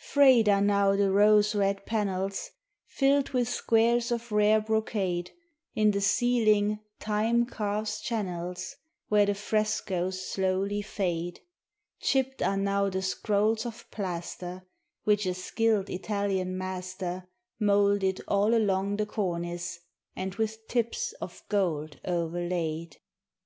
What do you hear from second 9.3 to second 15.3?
frescoes slowly fade; Chipped are now the scrolls of plaster, Which